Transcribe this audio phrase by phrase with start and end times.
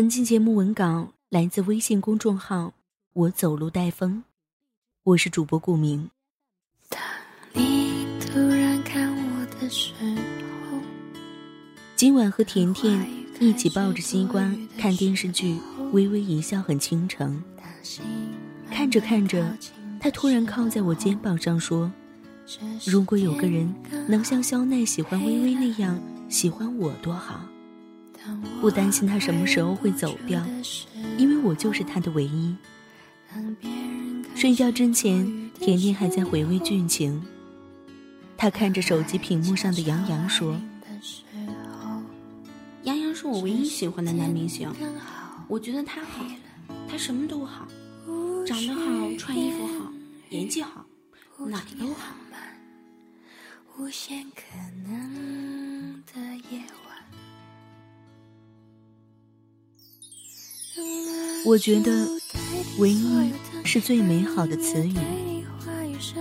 [0.00, 2.72] 本期节目文稿来自微信公众号
[3.12, 4.24] “我走路带风”，
[5.04, 6.08] 我是主播顾明。
[11.94, 13.06] 今晚和甜甜
[13.40, 14.40] 一起抱着西瓜
[14.78, 15.58] 看电视剧，
[15.92, 17.38] 微微一笑很倾城。
[18.70, 19.54] 看着看着，
[20.00, 21.92] 他突然靠在我肩膀上说
[22.88, 23.70] ：“如果有个人
[24.08, 27.38] 能像肖奈喜欢微微那样喜欢我，多好。”
[28.60, 30.44] 不担心他什么时候会走掉，
[31.16, 32.54] 因为我就是他的唯一。
[34.34, 37.22] 睡觉之前，甜甜还在回味剧情。
[38.36, 40.58] 他看着手机屏幕上的杨洋说
[42.84, 44.72] ：“杨洋是我唯一喜欢的男明星，
[45.46, 46.24] 我觉得他好，
[46.88, 47.68] 他什么都好，
[48.46, 49.92] 长得好，穿衣服好，
[50.30, 50.86] 演技好，
[51.46, 52.14] 哪都好。”
[61.44, 62.06] 我觉得
[62.78, 63.32] “唯一”
[63.64, 64.94] 是最美好的词语，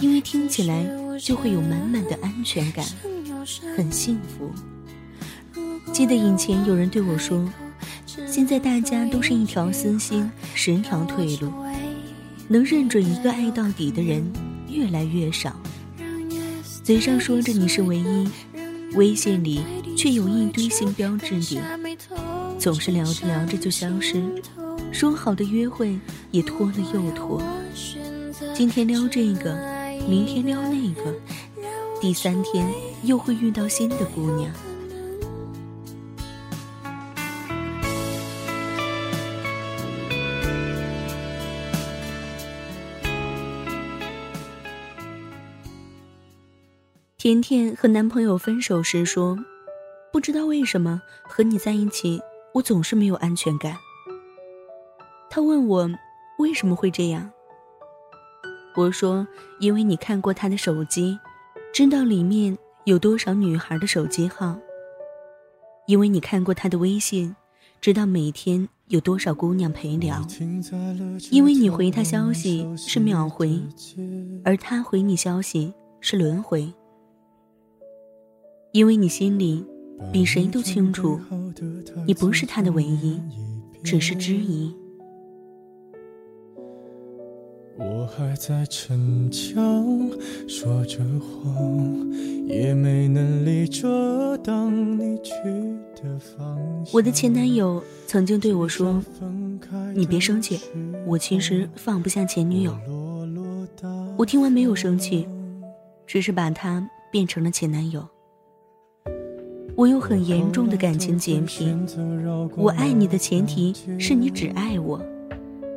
[0.00, 0.84] 因为听起来
[1.18, 2.84] 就会有满满的安全感，
[3.76, 4.50] 很幸福。
[5.92, 7.48] 记得以前有人对我说
[8.26, 11.52] ：“现在大家都是一条私心，十条退路，
[12.48, 14.28] 能认准一个爱到底的人
[14.68, 15.54] 越来越少。”
[16.82, 18.28] 嘴上说着你是唯一，
[18.94, 19.60] 微信里
[19.96, 21.60] 却有一堆新标志你，
[22.58, 24.22] 总是聊着聊着就消失。
[24.94, 25.98] 说好的约会
[26.30, 27.42] 也拖了又拖，
[28.54, 29.58] 今天撩这个，
[30.08, 31.12] 明天撩那个，
[32.00, 32.64] 第三天
[33.02, 34.48] 又会遇到新的姑娘。
[47.18, 49.36] 甜甜和男朋友分手时说
[50.12, 52.20] ：“不知道为什么和你在一起，
[52.52, 53.76] 我总是没有安全感。”
[55.34, 55.90] 他问我
[56.38, 57.28] 为什么会这样。
[58.76, 59.26] 我说
[59.58, 61.18] ：“因为你看过他的手机，
[61.72, 64.56] 知道里面有多少女孩的手机号；
[65.88, 67.34] 因为你看过他的微信，
[67.80, 70.22] 知道每天有多少姑娘陪聊；
[71.32, 73.60] 因为你回他消息是秒回，
[74.44, 76.72] 而他回你消息是轮回；
[78.70, 79.66] 因为你心里
[80.12, 81.18] 比谁都清楚，
[82.06, 83.20] 你不是他的唯一，
[83.82, 84.72] 只是之一。”
[88.04, 89.64] 我还在逞强，
[90.46, 92.12] 说着谎，
[92.46, 95.32] 也没能力遮挡你去
[95.96, 96.54] 的方
[96.84, 96.92] 向。
[96.92, 99.02] 我的前男友曾经对我说
[99.96, 100.60] ：“你别生气，
[101.06, 102.76] 我其实放不下前女友。”
[104.18, 105.26] 我听完没有生气，
[106.06, 108.06] 只是把他变成了前男友。
[109.76, 111.74] 我有很严重的感情洁癖，
[112.54, 115.02] 我爱你的前提是你只爱我。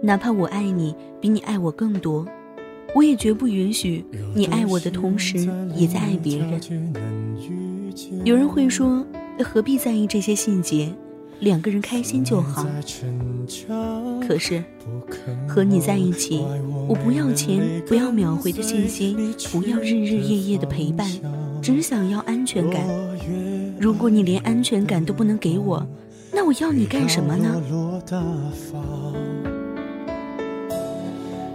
[0.00, 2.26] 哪怕我爱你比你爱我更多，
[2.94, 4.04] 我也绝不允许
[4.34, 6.60] 你爱我的同时也在爱别人。
[8.24, 9.04] 有人会说，
[9.44, 10.92] 何必在意这些细节？
[11.40, 12.66] 两个人开心就好。
[14.26, 14.62] 可是，
[15.48, 16.44] 和你在一起，
[16.88, 19.16] 我不要钱，不要秒回的信息，
[19.52, 21.08] 不要日日夜夜的陪伴，
[21.62, 22.84] 只想要安全感。
[23.78, 25.86] 如果你连安全感都不能给我，
[26.32, 27.62] 那我要你干什么呢？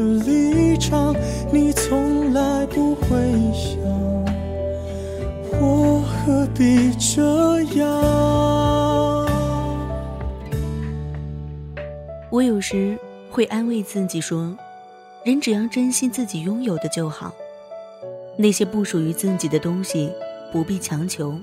[0.00, 1.14] 的立场？
[1.52, 3.10] 你从来不会
[3.52, 3.78] 想，
[5.60, 7.86] 我何必这样？
[12.30, 12.96] 我有时
[13.30, 14.56] 会安慰自己说，
[15.24, 17.34] 人只要珍惜自己拥有的就好，
[18.38, 20.10] 那些不属于自己的东西
[20.50, 21.34] 不必强求，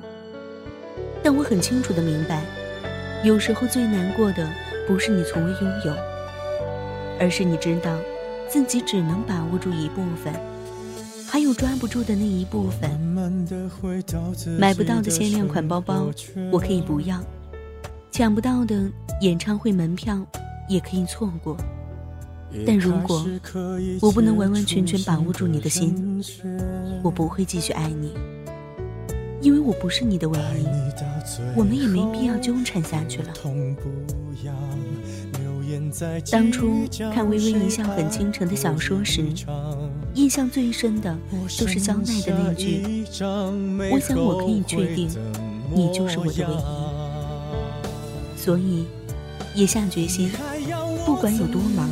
[1.22, 2.42] 但我很清楚的明白，
[3.24, 4.50] 有时候最难过的
[4.88, 5.94] 不是你从未拥有，
[7.20, 7.92] 而是你知道
[8.50, 10.34] 自己只能把握住一部分，
[11.28, 12.90] 还有抓不住的那一部分。
[14.60, 16.10] 买不到的限量款包包，
[16.52, 17.20] 我可以不要；
[18.12, 18.90] 抢不到的
[19.22, 20.26] 演唱会门票，
[20.70, 21.58] 也可以错过。
[22.66, 23.26] 但如果
[24.02, 26.24] 我不能完完全全把握住你的心，
[27.04, 28.14] 我不会继续爱你，
[29.48, 30.66] 因为我不是你的唯一，
[31.56, 33.34] 我们也没必要纠缠下去了。
[36.30, 39.24] 当初看《微微一笑很倾城》的小说时，
[40.16, 41.18] 印象最深的
[41.48, 43.06] 就是肖奈的那句
[43.90, 45.10] ：“我想我可以确定，
[45.74, 46.58] 你就是我的唯一。”
[48.36, 48.86] 所以，
[49.56, 50.30] 也下决心，
[51.06, 51.90] 不管有多忙。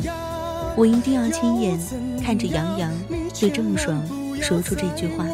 [0.76, 1.80] 我一定要亲眼
[2.22, 2.92] 看着杨洋
[3.40, 3.98] 对郑爽
[4.42, 5.24] 说出这句话。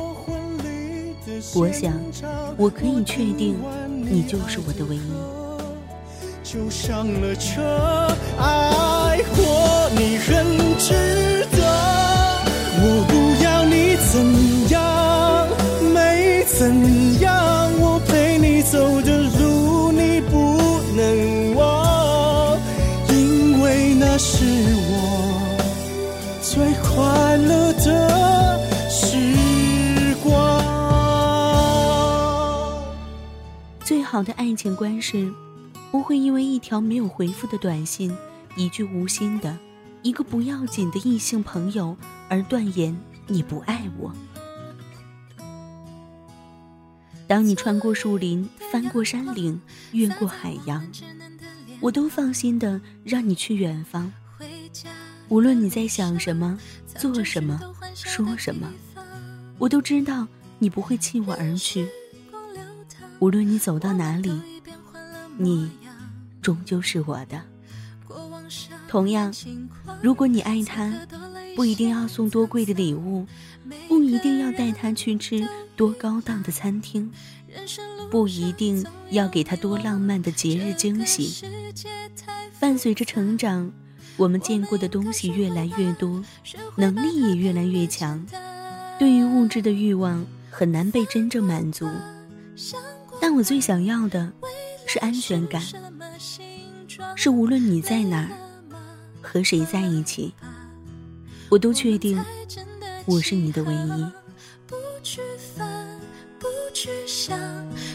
[1.55, 1.93] 我想，
[2.57, 3.57] 我可以确定，
[4.01, 5.01] 你就是我的唯一。
[6.45, 7.61] 就上了车，
[8.39, 10.47] 爱过你很
[10.79, 11.59] 值得。
[12.85, 13.13] 我不
[13.43, 15.49] 要你怎样，
[15.93, 19.02] 没怎样，我陪你走
[34.13, 35.33] 好的爱情观是，
[35.91, 38.15] 不会因为一条没有回复的短信、
[38.57, 39.57] 一句无心的、
[40.03, 41.97] 一个不要紧的异性朋友
[42.29, 42.95] 而断言
[43.27, 44.13] 你不爱我。
[47.27, 49.59] 当你穿过树林、翻过山岭、
[49.93, 50.87] 越过海洋，
[51.81, 54.13] 我都放心的让你去远方。
[55.31, 56.59] 无论你在想什么、
[56.99, 57.59] 做什么、
[57.95, 58.71] 说什么，
[59.57, 61.89] 我都知道你不会弃我而去。
[63.23, 64.33] 无论你走到哪里，
[65.39, 65.71] 你
[66.43, 67.41] 终究是我的。
[68.89, 69.33] 同样，
[70.01, 70.93] 如果你爱他，
[71.55, 73.25] 不一定要送多贵的礼物，
[73.87, 77.13] 不一定要带他去吃多高档的餐厅，
[78.11, 81.47] 不一定要给他多浪漫的节日惊喜。
[82.59, 83.71] 伴随着成长。
[84.17, 86.23] 我们见过的东西越来越多，
[86.77, 88.27] 能力也越来越强，
[88.99, 91.89] 对于物质的欲望很难被真正满足。
[93.23, 94.33] 但我最想要的
[94.85, 95.63] 是安全感，
[97.15, 98.29] 是无论你在哪儿，
[99.21, 100.35] 和谁在一起，
[101.49, 102.21] 我都确定
[103.05, 104.05] 我是你的唯一。
[104.67, 104.75] 不
[105.05, 105.21] 去
[105.57, 105.87] 烦，
[106.41, 107.39] 不去想，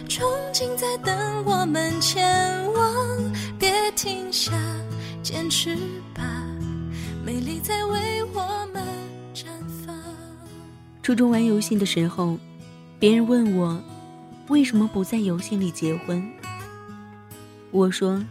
[0.07, 4.53] 憧憬在等我们前往，别停下。
[5.21, 5.75] 坚持
[6.15, 6.23] 吧，
[7.21, 8.81] 美丽在为我们
[9.35, 9.43] 绽
[9.85, 9.93] 放。
[11.03, 12.37] 初中玩游戏的时候，
[12.97, 13.77] 别人问我
[14.49, 16.25] 为什么不在游戏里结婚，
[17.71, 18.23] 我说，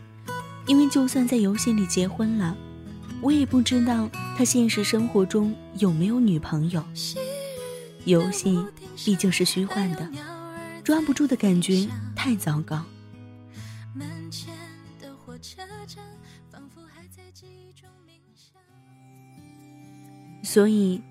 [0.67, 2.57] 因为就算在游戏里结婚了，
[3.21, 6.83] 我也不知道他现实生活中有没有女朋友。
[8.07, 8.59] 游戏
[9.05, 10.09] 毕竟是虚幻的，
[10.83, 12.83] 抓不住的感觉太糟糕。
[20.43, 21.03] 所以，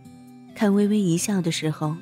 [0.56, 1.96] 看微微一笑的时候，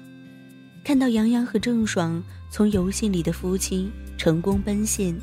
[0.84, 5.16] 看到杨洋和郑爽从游戏里的夫妻成功奔现，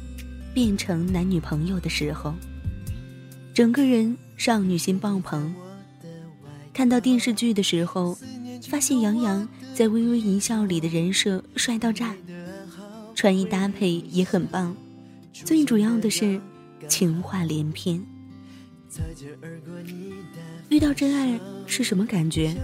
[0.55, 2.35] 变成男女朋友的时候，
[3.53, 5.55] 整个人少女心爆棚。
[6.73, 8.17] 看到电视剧的时候，
[8.69, 12.17] 发现杨洋在微微一笑里的人设帅到炸，
[13.15, 14.75] 穿衣搭配也很棒，
[15.33, 16.41] 最主要的是
[16.89, 18.03] 情话连篇。
[20.69, 22.55] 遇到真爱是什么感觉？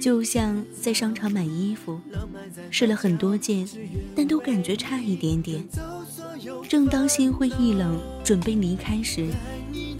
[0.00, 2.00] 就像在商场买衣服，
[2.70, 3.68] 试了很多件，
[4.16, 5.64] 但都感觉差一点点。
[6.68, 9.28] 正当心灰意冷，准备离开时，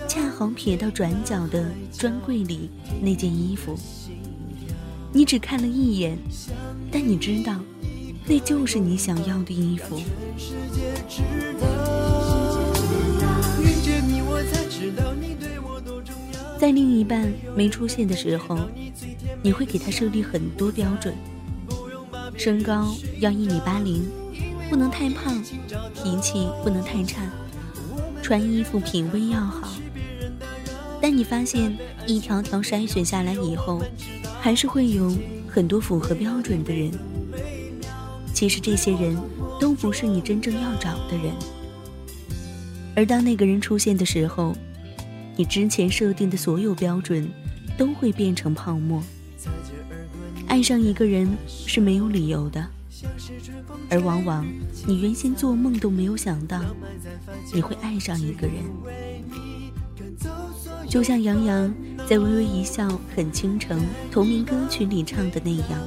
[0.08, 2.70] 恰好瞥到转角的专柜里
[3.02, 3.78] 那件衣服。
[5.12, 6.16] 你只看了一眼，
[6.90, 7.60] 但你知道，
[8.26, 10.00] 那就是你想要的衣服。
[16.58, 18.58] 在另一半没出现的时候，
[19.42, 21.14] 你会给他设立很多标准：
[22.36, 24.06] 身高要一米八零，
[24.68, 25.42] 不能太胖；
[25.94, 27.22] 脾气不能太差；
[28.22, 29.72] 穿衣服品味要好。
[31.00, 31.74] 但你发现，
[32.06, 33.82] 一条条筛选下来以后，
[34.40, 35.16] 还是会有
[35.48, 36.90] 很多符合标准的人。
[38.34, 39.16] 其实这些人
[39.58, 41.32] 都不是你真正要找的人。
[42.94, 44.54] 而当那个人出现的时候，
[45.36, 47.28] 你之前设定的所有标准
[47.78, 49.02] 都会变成泡沫。
[50.46, 52.66] 爱上一个人是没有理由的，
[53.88, 54.46] 而往往
[54.86, 56.60] 你原先做梦都没有想到，
[57.54, 58.56] 你会爱上一个人。
[60.88, 61.72] 就像杨洋
[62.08, 63.78] 在《微微一笑很倾城》
[64.10, 65.80] 同名歌曲里唱的那样：“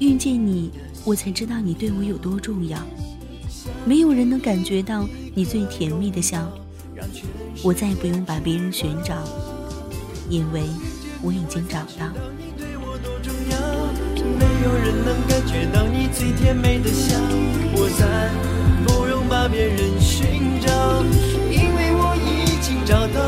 [0.00, 0.70] 遇见你，
[1.04, 2.80] 我才知道你对我有多重要。
[3.84, 6.50] 没有人能感觉到你最甜蜜的笑。
[7.62, 9.14] 我再也不用把别人寻找，
[10.28, 10.62] 因为
[11.22, 12.12] 我已经找到。”
[14.38, 17.16] 没有人能感觉到你最甜美的笑，
[17.72, 18.30] 我再
[18.86, 21.02] 不用把别人寻找，
[21.50, 23.18] 因为我已经找到。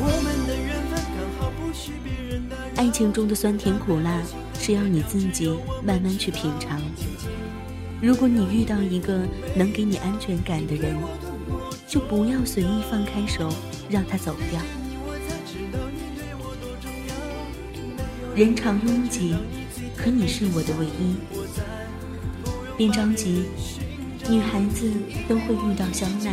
[0.00, 2.62] 我们的缘分刚好不许别人打扰。
[2.76, 4.22] 爱情中的酸甜苦辣
[4.58, 5.48] 是要你自己
[5.84, 6.80] 慢慢去品尝。
[8.00, 9.20] 如果你遇到一个
[9.54, 10.96] 能给你安全感的人，
[11.92, 13.52] 就不要随意放开手
[13.90, 14.58] 让他走掉。
[18.34, 19.34] 人常拥挤，
[19.94, 21.16] 可你是我的唯一。
[22.78, 23.44] 别着急，
[24.26, 24.90] 女孩子
[25.28, 26.32] 都会遇到肖奈，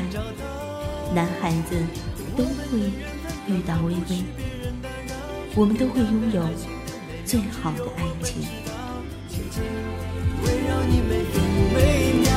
[1.13, 1.75] 男孩子
[2.37, 2.79] 都会
[3.45, 4.23] 遇到微微。
[5.55, 6.41] 我们都会拥有
[7.25, 8.43] 最好的爱情。
[10.41, 12.29] 围绕你每分每秒，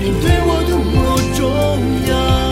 [0.00, 2.51] 你对我多么重要。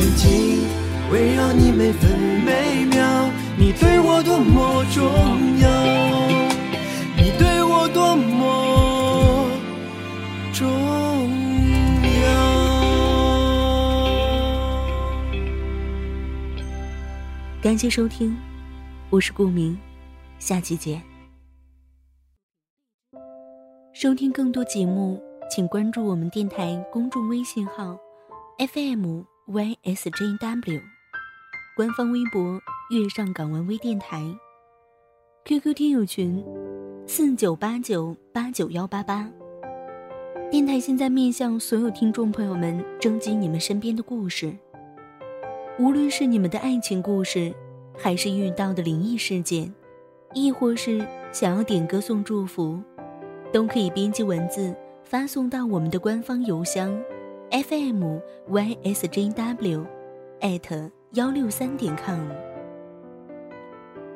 [0.00, 0.64] 紧紧
[1.12, 5.04] 围绕你每分每秒，你对我多么重
[5.60, 5.68] 要，
[7.18, 9.46] 你对我多么
[10.54, 10.66] 重
[12.22, 12.30] 要。
[17.60, 18.34] 感谢收听，
[19.10, 19.78] 我是顾明，
[20.38, 21.02] 下期见。
[23.92, 27.98] 收听更多节目，请关注我们电台公众微信号
[28.56, 30.80] FM YSJW，
[31.74, 34.22] 官方微博月上港湾微电台
[35.44, 36.40] ，QQ 听友群
[37.04, 39.28] 四九八九八九幺八八。
[40.52, 44.56] 电台现在面向所有听众朋友们征集你们身边的故事。
[45.80, 47.52] 无论是你们的爱情故事，
[47.98, 49.74] 还是遇到的灵异事件，
[50.32, 52.80] 亦或是想要点歌送祝福，
[53.52, 56.96] 都可以编辑文字发送到我们的官方邮箱
[57.50, 59.84] ：fm ysjw，
[60.40, 62.28] 艾特幺六三点 com。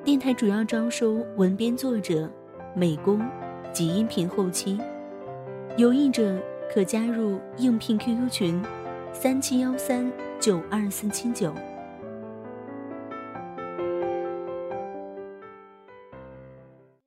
[0.05, 2.31] 电台主要招收文编作者、
[2.75, 3.21] 美工
[3.73, 4.79] 及音频后期，
[5.77, 6.39] 有意者
[6.73, 8.63] 可加入应聘 QQ 群：
[9.13, 10.11] 三七幺三。
[10.41, 11.55] 九二四七九。